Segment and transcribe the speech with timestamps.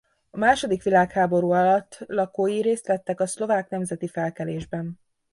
[0.29, 4.99] A második világháború alatt lakói részt vettek a szlovák nemzeti felkelésben.